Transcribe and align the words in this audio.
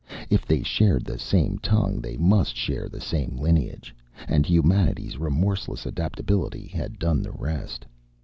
If 0.31 0.47
they 0.47 0.63
shared 0.63 1.05
the 1.05 1.19
same 1.19 1.59
tongue 1.59 2.01
they 2.01 2.17
must 2.17 2.55
share 2.55 2.89
the 2.89 2.99
same 2.99 3.37
lineage. 3.37 3.93
And 4.27 4.47
humanity's 4.47 5.19
remorseless 5.19 5.85
adaptability 5.85 6.65
had 6.69 6.97
done 6.97 7.21
the 7.21 7.29
rest. 7.33 7.85